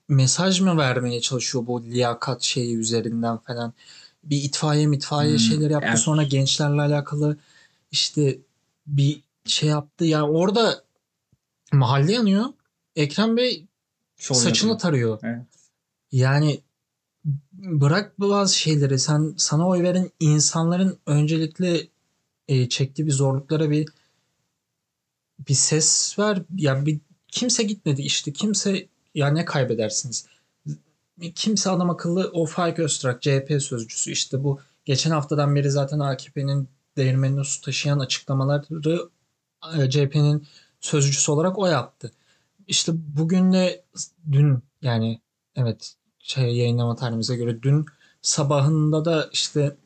[0.09, 3.73] mesaj mı vermeye çalışıyor bu liyakat şeyi üzerinden falan.
[4.25, 5.99] Bir itfaiye mitfaiye Hmm, şeyler yaptı evet.
[5.99, 7.37] sonra gençlerle alakalı
[7.91, 8.39] işte
[8.87, 10.05] bir şey yaptı.
[10.05, 10.83] Yani orada
[11.73, 12.45] mahalle yanıyor.
[12.97, 13.67] Ekrem Bey
[14.17, 14.79] Şov saçını yapıyor.
[14.79, 15.19] tarıyor.
[15.23, 15.43] Evet.
[16.13, 16.61] Yani
[17.53, 21.89] bırak bazı şeyleri sen sana oy veren insanların öncelikle
[22.49, 23.89] e, çektiği bir zorluklara bir
[25.49, 26.43] bir ses ver.
[26.57, 30.27] Yani bir kimse gitmedi işte kimse ya ne kaybedersiniz?
[31.35, 36.69] Kimse adam akıllı o Faik Öztürk CHP sözcüsü işte bu geçen haftadan beri zaten AKP'nin
[36.97, 39.09] değirmenine su taşıyan açıklamaları
[39.79, 40.47] e, CHP'nin
[40.81, 42.13] sözcüsü olarak o yaptı.
[42.69, 43.85] İşte bugün de
[44.33, 45.21] dün yani
[45.57, 45.98] evet
[46.29, 47.87] şey yayınlama tarihimize göre dün
[48.23, 49.77] sabahında da işte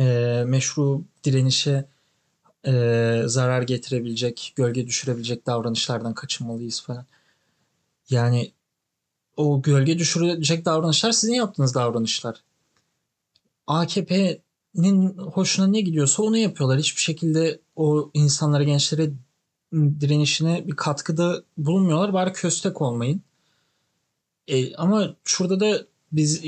[0.00, 0.04] e,
[0.46, 1.88] meşru direnişe
[2.66, 7.06] e, zarar getirebilecek, gölge düşürebilecek davranışlardan kaçınmalıyız falan.
[8.10, 8.52] Yani
[9.36, 12.42] o gölge düşürecek davranışlar sizin yaptığınız davranışlar.
[13.66, 16.78] AKP'nin hoşuna ne gidiyorsa onu yapıyorlar.
[16.78, 19.10] Hiçbir şekilde o insanlara, gençlere
[19.72, 22.12] direnişine bir katkıda bulunmuyorlar.
[22.12, 23.22] Bari köstek olmayın.
[24.50, 26.44] E, ama şurada da biz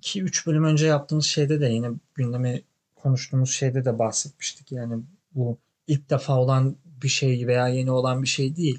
[0.00, 2.62] 2-3 bölüm önce yaptığımız şeyde de yine gündemi
[2.96, 4.72] konuştuğumuz şeyde de bahsetmiştik.
[4.72, 5.02] Yani
[5.34, 8.78] bu ilk defa olan bir şey veya yeni olan bir şey değil.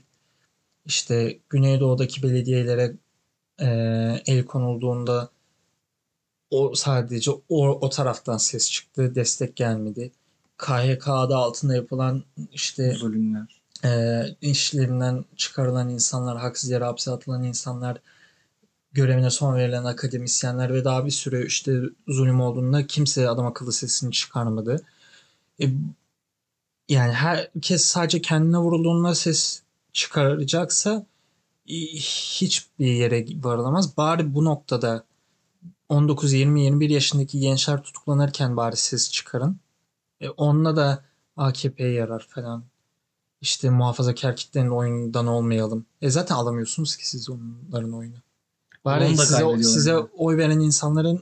[0.85, 2.93] İşte Güneydoğu'daki belediyelere
[3.59, 3.67] e,
[4.25, 5.29] el konulduğunda
[6.51, 10.11] o sadece o, o taraftan ses çıktı, destek gelmedi.
[10.57, 12.23] KHK adı altında yapılan
[12.53, 13.61] işte Zulümler.
[13.85, 17.97] e, işlerinden çıkarılan insanlar, haksız yere hapse atılan insanlar,
[18.93, 24.11] görevine son verilen akademisyenler ve daha bir sürü işte zulüm olduğunda kimse adam akıllı sesini
[24.11, 24.85] çıkarmadı.
[25.61, 25.65] E,
[26.89, 31.05] yani herkes sadece kendine vurulduğunda ses çıkaracaksa
[31.67, 33.97] e, hiçbir yere varılamaz.
[33.97, 35.03] Bari bu noktada
[35.89, 39.59] 19, 20, 21 yaşındaki gençler tutuklanırken bari ses çıkarın.
[40.21, 41.05] E, onunla da
[41.37, 42.63] AKP'ye yarar falan.
[43.41, 45.85] İşte muhafazakar kitlenin oyundan olmayalım.
[46.01, 48.17] E zaten alamıyorsunuz ki siz onların oyunu.
[48.85, 51.21] Bari size, size oy veren insanların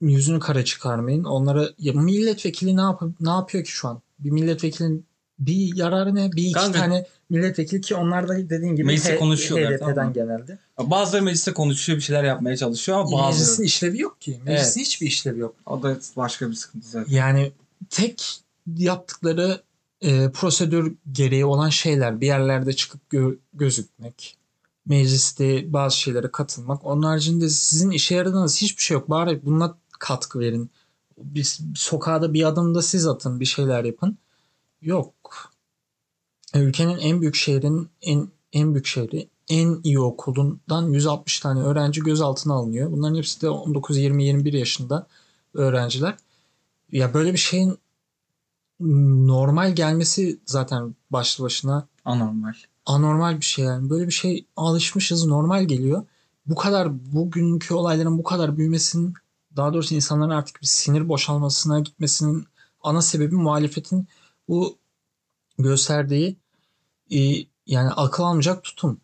[0.00, 1.24] yüzünü kara çıkarmayın.
[1.24, 4.02] Onlara ya milletvekili ne yap ne yapıyor ki şu an?
[4.18, 5.06] Bir milletvekilinin
[5.38, 6.32] bir yararı ne?
[6.32, 10.12] Bir iki Kanka- tane milletvekili ki onlar da dediğin gibi Mecliste H- konuşuyorlar, HDP'den tamam
[10.12, 10.58] genelde.
[10.78, 13.66] Bazıları mecliste konuşuyor bir şeyler yapmaya çalışıyor ama Meclisin bazıları.
[13.66, 14.40] işlevi yok ki.
[14.44, 15.54] Meclisin hiçbir işlevi yok.
[15.66, 17.12] O da başka bir sıkıntı zaten.
[17.12, 17.52] Yani
[17.90, 18.40] tek
[18.76, 19.60] yaptıkları
[20.00, 24.36] e, prosedür gereği olan şeyler bir yerlerde çıkıp gö- gözükmek,
[24.86, 26.86] mecliste bazı şeylere katılmak.
[26.86, 29.10] Onun haricinde sizin işe yaradığınız hiçbir şey yok.
[29.10, 30.70] Bari buna katkı verin.
[31.18, 34.18] Bir, sokağda bir adım da siz atın, bir şeyler yapın.
[34.82, 35.14] Yok.
[36.54, 42.54] Ülkenin en büyük şehrin en en büyük şehri en iyi okulundan 160 tane öğrenci gözaltına
[42.54, 42.92] alınıyor.
[42.92, 45.06] Bunların hepsi de 19, 20, 21 yaşında
[45.54, 46.16] öğrenciler.
[46.92, 47.78] Ya böyle bir şeyin
[49.26, 52.54] normal gelmesi zaten başlı başına Anormal.
[52.86, 53.90] Anormal bir şey yani.
[53.90, 56.06] Böyle bir şey alışmışız normal geliyor.
[56.46, 59.14] Bu kadar bugünkü olayların bu kadar büyümesinin
[59.56, 62.46] daha doğrusu insanların artık bir sinir boşalmasına gitmesinin
[62.82, 64.08] ana sebebi muhalefetin
[64.48, 64.78] bu
[65.58, 66.36] gösterdiği
[67.10, 67.18] e,
[67.66, 69.00] yani akıl almayacak tutum.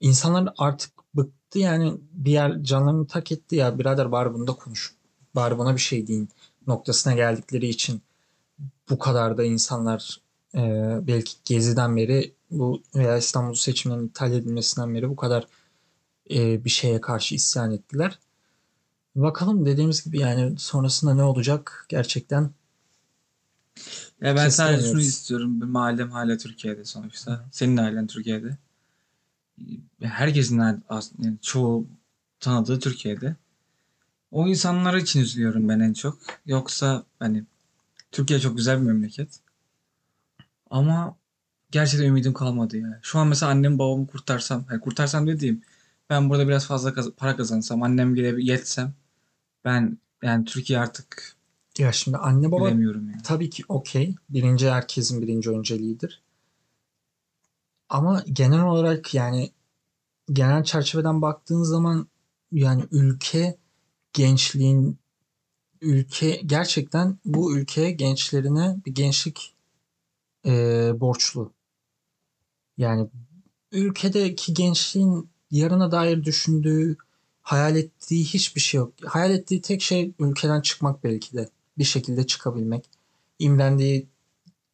[0.00, 4.94] İnsanlar artık bıktı yani bir yer canlarını tak etti ya birader bari bunda konuş.
[5.34, 6.28] Bari buna bir şey deyin
[6.66, 8.02] noktasına geldikleri için
[8.90, 10.20] bu kadar da insanlar
[10.54, 10.60] e,
[11.02, 15.46] belki Gezi'den beri bu veya İstanbul seçimlerinin iptal edilmesinden beri bu kadar
[16.30, 18.18] e, bir şeye karşı isyan ettiler.
[19.14, 22.50] Bakalım dediğimiz gibi yani sonrasında ne olacak gerçekten
[24.20, 25.60] Ya ben sadece şunu istiyorum.
[25.60, 27.48] Benim ailem hala Türkiye'de sonuçta.
[27.52, 28.56] Senin de ailen Türkiye'de.
[30.00, 31.86] Herkesin aile- as- yani çoğu
[32.40, 33.36] tanıdığı Türkiye'de.
[34.30, 36.18] O insanlar için üzülüyorum ben en çok.
[36.46, 37.44] Yoksa hani
[38.12, 39.40] Türkiye çok güzel bir memleket.
[40.70, 41.16] Ama
[41.70, 43.00] gerçekten ümidim kalmadı ya.
[43.02, 45.62] Şu an mesela annem babamı kurtarsam, hani kurtarsam dediğim
[46.10, 48.94] ben burada biraz fazla kaz- para kazansam, annem gele yetsem
[49.64, 51.36] ben yani Türkiye artık
[51.78, 53.22] ya şimdi anne baba bilemiyorum yani.
[53.22, 54.14] tabii ki okey.
[54.28, 56.22] Birinci herkesin birinci önceliğidir.
[57.88, 59.52] Ama genel olarak yani
[60.32, 62.08] genel çerçeveden baktığın zaman
[62.52, 63.58] yani ülke
[64.12, 64.98] gençliğin
[65.80, 69.54] ülke gerçekten bu ülke gençlerine bir gençlik
[70.46, 70.50] e,
[71.00, 71.52] borçlu.
[72.78, 73.08] Yani
[73.72, 76.96] ülkedeki gençliğin yarına dair düşündüğü,
[77.42, 78.92] hayal ettiği hiçbir şey yok.
[79.04, 81.48] Hayal ettiği tek şey ülkeden çıkmak belki de.
[81.78, 82.90] Bir şekilde çıkabilmek.
[83.38, 84.08] İmrendiği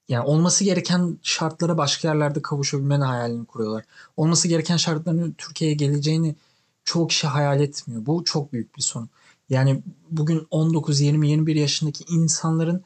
[0.08, 3.84] yani olması gereken şartlara başka yerlerde kavuşabilmenin hayalini kuruyorlar.
[4.16, 6.34] Olması gereken şartların Türkiye'ye geleceğini
[6.84, 8.06] çoğu kişi hayal etmiyor.
[8.06, 9.10] Bu çok büyük bir sorun.
[9.48, 12.84] Yani bugün 19, 20, 21 yaşındaki insanların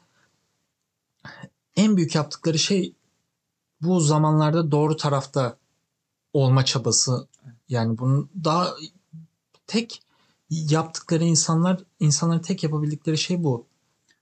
[1.75, 2.93] en büyük yaptıkları şey
[3.81, 5.57] bu zamanlarda doğru tarafta
[6.33, 7.27] olma çabası.
[7.69, 8.73] Yani bunun daha
[9.67, 10.01] tek
[10.49, 13.65] yaptıkları insanlar insanların tek yapabildikleri şey bu.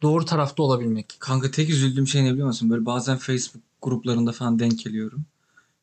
[0.01, 1.15] Doğru tarafta olabilmek.
[1.19, 2.69] Kanka tek üzüldüğüm şey ne biliyor musun?
[2.69, 5.25] Böyle bazen Facebook gruplarında falan denk geliyorum.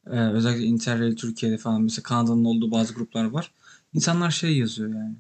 [0.07, 3.53] Ee, özellikle Interrail Türkiye'de falan mesela Kanada'nın olduğu bazı gruplar var.
[3.95, 5.15] İnsanlar şey yazıyor yani.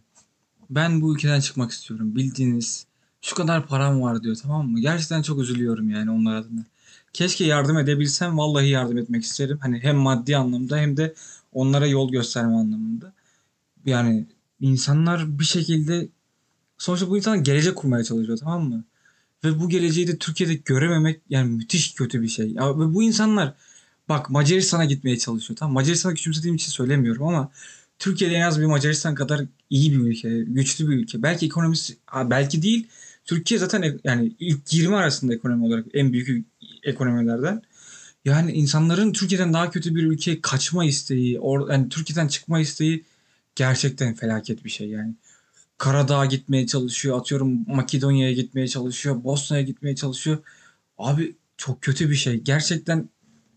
[0.71, 2.17] Ben bu ülkeden çıkmak istiyorum.
[2.17, 2.87] Bildiğiniz
[3.21, 4.81] şu kadar param var diyor tamam mı?
[4.81, 6.65] Gerçekten çok üzülüyorum yani onlar adına.
[7.13, 9.59] Keşke yardım edebilsem vallahi yardım etmek isterim.
[9.63, 11.15] Hani hem maddi anlamda hem de
[11.53, 13.13] onlara yol gösterme anlamında.
[13.87, 14.27] Yani
[14.61, 16.09] insanlar bir şekilde
[16.79, 18.85] sonuçta bu insanlar gelecek kurmaya çalışıyor tamam mı?
[19.45, 22.51] Ve bu geleceği de Türkiye'de görememek yani müthiş kötü bir şey.
[22.53, 23.55] Ya, ve bu insanlar
[24.09, 25.57] bak Macaristan'a gitmeye çalışıyor.
[25.57, 27.51] Tamam Macaristan'ı küçümsediğim için söylemiyorum ama
[27.99, 31.23] Türkiye'de en az bir Macaristan kadar iyi bir ülke, güçlü bir ülke.
[31.23, 31.97] Belki ekonomisi
[32.31, 32.89] belki değil.
[33.25, 36.47] Türkiye zaten yani ilk 20 arasında ekonomi olarak en büyük
[36.83, 37.63] ekonomilerden.
[38.25, 43.05] Yani insanların Türkiye'den daha kötü bir ülkeye kaçma isteği, or, yani Türkiye'den çıkma isteği
[43.55, 45.15] gerçekten felaket bir şey yani.
[45.79, 50.39] Karadağ'a gitmeye çalışıyor, atıyorum Makedonya'ya gitmeye çalışıyor, Bosna'ya gitmeye çalışıyor.
[50.99, 52.41] Abi çok kötü bir şey.
[52.41, 53.09] Gerçekten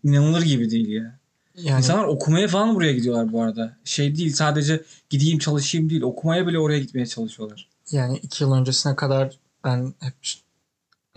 [0.04, 1.18] inanılır gibi değil ya.
[1.56, 3.76] Yani İnsanlar okumaya falan buraya gidiyorlar bu arada.
[3.84, 6.02] Şey değil sadece gideyim çalışayım değil.
[6.02, 7.68] Okumaya bile oraya gitmeye çalışıyorlar.
[7.90, 10.14] yani iki yıl öncesine kadar ben hep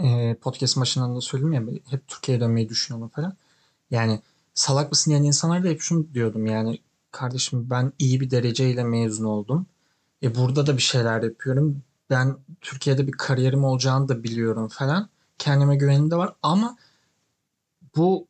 [0.03, 3.33] e, podcast başından da söyledim ya hep Türkiye'ye dönmeyi düşünüyorum falan.
[3.91, 4.21] Yani
[4.53, 6.79] salak mısın diyen insanlar da hep şunu diyordum yani
[7.11, 9.65] kardeşim ben iyi bir dereceyle mezun oldum.
[10.23, 11.83] E burada da bir şeyler yapıyorum.
[12.09, 15.09] Ben Türkiye'de bir kariyerim olacağını da biliyorum falan.
[15.37, 16.77] Kendime güvenim de var ama
[17.95, 18.27] bu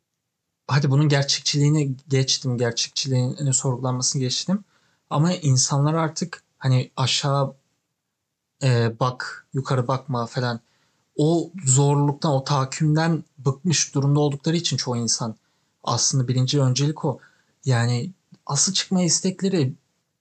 [0.68, 2.58] hadi bunun gerçekçiliğini geçtim.
[2.58, 4.64] Gerçekçiliğini sorgulanmasını geçtim.
[5.10, 7.54] Ama insanlar artık hani aşağı
[8.62, 10.60] e, bak, yukarı bakma falan.
[11.16, 15.34] O zorluktan, o tahakkümden bıkmış durumda oldukları için çoğu insan
[15.84, 17.18] aslında birinci öncelik o.
[17.64, 18.10] Yani
[18.46, 19.72] asıl çıkma istekleri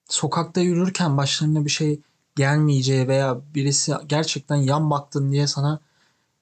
[0.09, 1.99] sokakta yürürken başlarına bir şey
[2.35, 5.79] gelmeyeceği veya birisi gerçekten yan baktın diye sana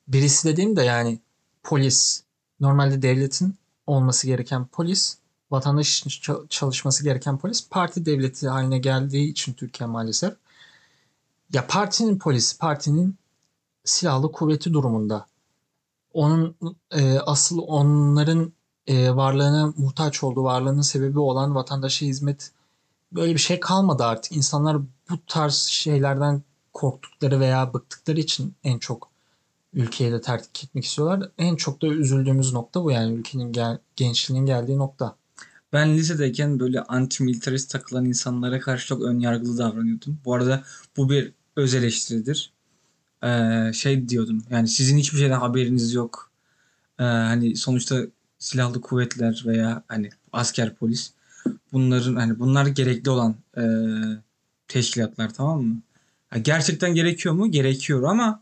[0.08, 1.20] birisi dediğim de yani
[1.64, 2.24] polis
[2.60, 3.56] normalde devletin
[3.88, 5.18] olması gereken polis
[5.52, 10.34] vatandaş için ça- çalışması gereken polis parti devleti haline geldiği için Türkiye maalesef
[11.54, 13.16] ya partinin polisi partinin
[13.88, 15.28] silahlı kuvveti durumunda
[16.14, 16.56] onun
[16.92, 18.54] e, asıl onların
[18.88, 22.52] e, varlığına muhtaç olduğu varlığının sebebi olan vatandaşa hizmet
[23.12, 24.32] böyle bir şey kalmadı artık.
[24.32, 26.42] İnsanlar bu tarz şeylerden
[26.74, 29.10] korktukları veya bıktıkları için en çok
[29.74, 31.30] ülkeyi de terk etmek istiyorlar.
[31.38, 35.16] En çok da üzüldüğümüz nokta bu yani ülkenin gel- gençliğinin geldiği nokta.
[35.74, 40.20] Ben lisedeyken böyle anti-militarist takılan insanlara karşı çok ön yargılı davranıyordum.
[40.26, 40.64] Bu arada
[40.98, 42.57] bu bir öz eleştiridir.
[43.24, 46.32] Ee, şey diyordum yani sizin hiçbir şeyden haberiniz yok.
[47.00, 48.02] Ee, hani sonuçta
[48.40, 51.14] silahlı kuvvetler veya hani asker polis
[51.74, 53.64] bunların hani bunlar gerekli olan e,
[54.68, 55.82] teşkilatlar tamam mı?
[56.30, 57.52] Ha, gerçekten gerekiyor mu?
[57.52, 58.42] Gerekiyor ama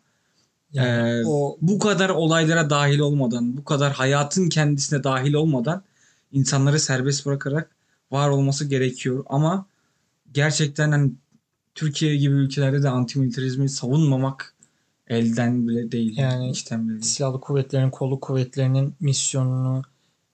[0.74, 5.84] Yani Ee, o bu kadar olaylara dahil olmadan, bu kadar hayatın kendisine dahil olmadan
[6.34, 7.72] insanları serbest bırakarak
[8.12, 9.26] var olması gerekiyor.
[9.30, 9.66] Ama
[10.34, 11.12] gerçekten hani
[11.76, 14.55] Türkiye gibi ülkelerde de antimilitarizmi savunmamak
[15.08, 16.18] elden bile değil.
[16.18, 17.04] Yani içten bile değil.
[17.04, 19.84] silahlı kuvvetlerin, kolluk kuvvetlerinin misyonunu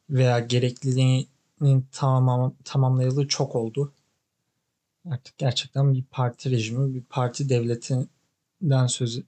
[0.09, 3.93] veya gerekliliğinin tamam, tamamlayalı çok oldu.
[5.09, 9.21] Artık gerçekten bir parti rejimi, bir parti devletinden söz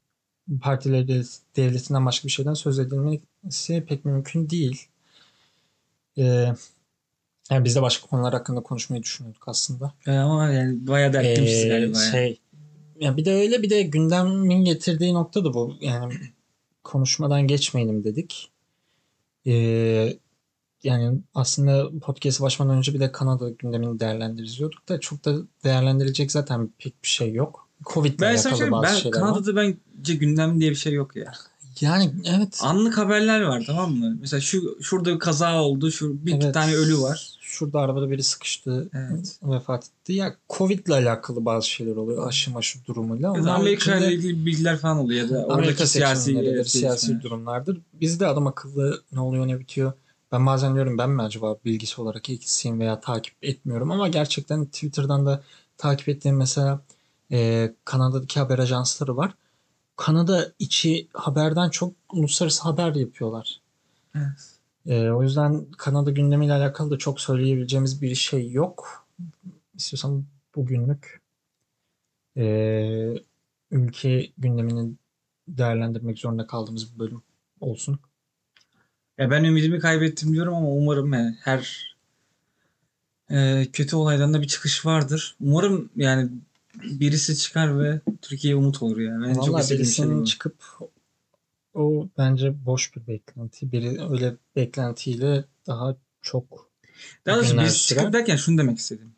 [0.62, 4.88] partileri devlet- devletinden başka bir şeyden söz edilmesi pek mümkün değil.
[6.18, 6.54] Ee,
[7.52, 9.94] yani biz de başka konular hakkında konuşmayı düşünüyorduk aslında.
[10.08, 12.00] Ee, ama yani bayağı dertlemişiz Ee, galiba.
[12.00, 12.40] Şey,
[13.04, 15.74] ya bir de öyle bir de gündemin getirdiği nokta da bu.
[15.82, 16.14] Yani
[16.84, 18.52] konuşmadan geçmeyelim dedik.
[19.48, 20.18] Ee,
[20.84, 26.70] yani aslında podcast'ı başlamadan önce bir de Kanada gündemini değerlendiriyorduk da çok da değerlendirilecek zaten
[26.78, 27.70] pek bir şey yok.
[27.86, 29.28] Covid'le Ben alakalı söyleyeyim, bazı ben şeyler var.
[29.28, 31.34] Kanada'da bence gündem diye bir şey yok ya.
[31.82, 32.60] Yani evet.
[32.62, 34.18] Anlık haberler var tamam mı?
[34.22, 36.54] Mesela şu şurada bir kaza oldu, şu bir evet.
[36.54, 37.33] tane ölü var.
[37.54, 38.90] Şurada arabada biri sıkıştı.
[38.94, 39.40] Evet.
[39.44, 40.14] Vefat etti.
[40.14, 42.28] Ya Covid'le alakalı bazı şeyler oluyor.
[42.28, 43.32] Aşı maşı durumuyla.
[43.32, 47.08] Onlar Amerika içinde- ile ilgili bilgiler falan oluyor ya da Amerika oradaki siyasi evet, siyasi
[47.08, 47.24] gelişmeler.
[47.24, 47.82] durumlardır.
[47.94, 49.94] Bizde adam akıllı ne oluyor ne bitiyor.
[50.32, 55.26] Ben bazen diyorum ben mi acaba bilgisi olarak eksilsiyim veya takip etmiyorum ama gerçekten Twitter'dan
[55.26, 55.44] da
[55.78, 56.80] takip ettiğim mesela
[57.32, 59.34] e, Kanada'daki haber ajansları var.
[59.96, 63.60] Kanada içi haberden çok uluslararası haber yapıyorlar.
[64.16, 64.53] Evet.
[64.86, 69.08] E, o yüzden Kanada gündemiyle alakalı da çok söyleyebileceğimiz bir şey yok.
[69.76, 71.22] İstiyorsan bugünlük
[72.38, 72.44] e,
[73.72, 74.94] ülke gündemini
[75.48, 77.22] değerlendirmek zorunda kaldığımız bir bölüm
[77.60, 78.00] olsun.
[79.18, 81.94] Ya ben ümidimi kaybettim diyorum ama umarım yani her
[83.32, 85.36] e, kötü olaydan da bir çıkış vardır.
[85.42, 86.30] Umarım yani
[86.84, 89.22] birisi çıkar ve Türkiye'ye umut olur ya.
[89.22, 90.26] Ben çok Vallahi istediğim şey birisinin bu.
[90.26, 90.56] çıkıp
[91.74, 93.72] o bence boş bir beklenti.
[93.72, 96.70] Biri öyle beklentiyle daha çok
[97.26, 97.70] Daha doğrusu sürer.
[97.70, 99.12] çıkıp derken şunu demek istedim.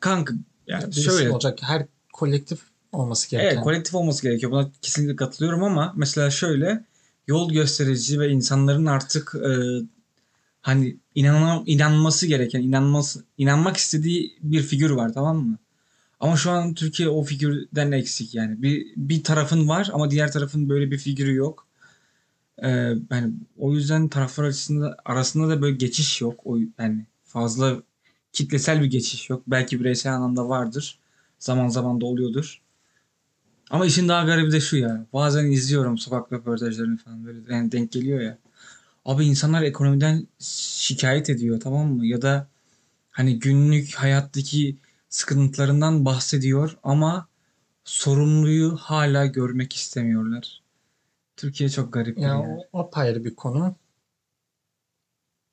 [0.00, 0.34] Kanka
[0.66, 1.58] yani şöyle olacak.
[1.62, 2.60] Her kolektif
[2.92, 3.50] olması gereken.
[3.54, 4.52] Evet kolektif olması gerekiyor.
[4.52, 6.84] Buna kesinlikle katılıyorum ama mesela şöyle
[7.26, 9.50] yol gösterici ve insanların artık e,
[10.62, 15.58] hani inanan, inanması gereken, inanması, inanmak istediği bir figür var tamam mı?
[16.20, 18.62] Ama şu an Türkiye o figürden eksik yani.
[18.62, 21.65] Bir, bir tarafın var ama diğer tarafın böyle bir figürü yok.
[22.62, 22.68] E,
[23.10, 26.40] yani o yüzden taraflar arasında, arasında da böyle geçiş yok.
[26.44, 27.82] O, yani fazla
[28.32, 29.42] kitlesel bir geçiş yok.
[29.46, 30.98] Belki bireysel anlamda vardır.
[31.38, 32.62] Zaman zaman da oluyordur.
[33.70, 35.06] Ama işin daha garibi de şu ya.
[35.12, 38.38] Bazen izliyorum sokak röportajlarını falan böyle yani denk geliyor ya.
[39.04, 42.06] Abi insanlar ekonomiden şikayet ediyor tamam mı?
[42.06, 42.48] Ya da
[43.10, 44.76] hani günlük hayattaki
[45.08, 47.28] sıkıntılarından bahsediyor ama
[47.84, 50.62] sorumluyu hala görmek istemiyorlar.
[51.36, 52.58] Türkiye çok garip Ya yer.
[52.72, 53.74] o apayrı bir konu.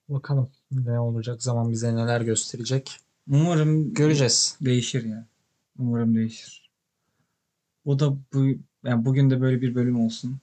[0.09, 2.97] Bakalım ne olacak zaman bize neler gösterecek.
[3.29, 4.57] Umarım Göreceğiz.
[4.61, 5.27] değişir ya.
[5.79, 6.69] Umarım değişir.
[7.85, 8.45] O da bu
[8.83, 10.39] yani bugün de böyle bir bölüm olsun.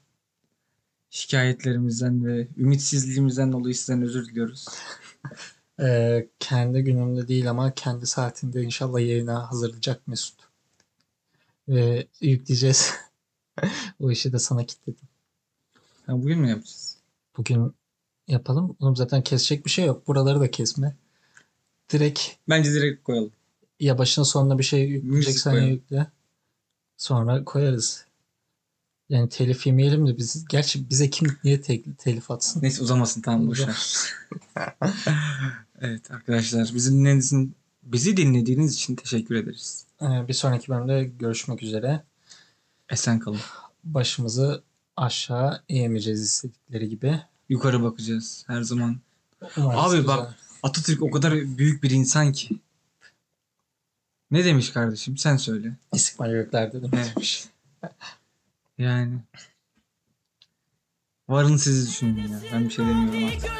[1.10, 4.66] Şikayetlerimizden ve ümitsizliğimizden dolayı sizden özür diliyoruz.
[5.82, 10.40] Ee, kendi günümde değil ama kendi saatinde inşallah yayına hazırlayacak Mesut.
[11.68, 12.94] Ve yükleyeceğiz.
[14.00, 15.08] o işi de sana kilitledim.
[16.10, 16.96] Ha, bugün mü yapacağız?
[17.36, 17.74] Bugün
[18.28, 18.76] yapalım.
[18.80, 20.06] Oğlum zaten kesecek bir şey yok.
[20.08, 20.96] Buraları da kesme.
[21.92, 23.32] Direkt Bence direkt koyalım.
[23.80, 26.06] ya başına sonuna bir şey yükleyeceksen ya yükle.
[26.96, 28.04] Sonra koyarız.
[29.08, 32.62] Yani telif yemeyelim de biz gerçi bize kim niye te- telif atsın?
[32.62, 33.76] Neyse uzamasın tamam boşver.
[35.80, 37.34] evet arkadaşlar bizi dinlediğiniz
[37.82, 39.86] bizi dinlediğiniz için teşekkür ederiz.
[40.02, 42.02] Ee, bir sonraki bölümde görüşmek üzere.
[42.88, 43.40] Esen kalın.
[43.84, 44.62] Başımızı
[45.00, 47.20] aşağı eğemeyeceğiz istedikleri gibi.
[47.48, 49.00] Yukarı bakacağız her zaman.
[49.56, 50.06] Umarız Abi güzel.
[50.06, 52.56] bak Atatürk o kadar büyük bir insan ki.
[54.30, 55.72] Ne demiş kardeşim sen söyle.
[55.92, 56.90] İstikbal gökler dedim.
[56.94, 57.48] Evet.
[58.78, 59.18] Yani.
[61.28, 62.40] Varın sizi düşünün ya.
[62.52, 63.50] Ben bir şey demiyorum artık.